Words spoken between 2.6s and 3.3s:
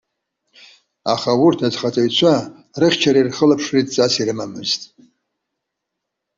рыхьчареи